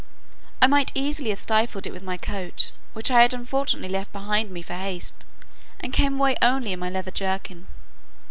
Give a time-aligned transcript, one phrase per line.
[0.63, 4.63] I might easily have stifled it with my coat, which I unfortunately left behind me
[4.63, 5.25] for haste,
[5.79, 7.67] and came away only in my leathern jerkin.